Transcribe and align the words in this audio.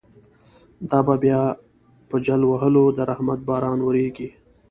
دا 0.89 0.99
به 1.07 1.15
بیا 1.23 1.41
په 2.09 2.15
جل 2.25 2.41
وهلو، 2.45 2.85
د 2.97 2.99
رحمت 3.09 3.39
باران 3.49 3.79
وریږی 3.83 4.29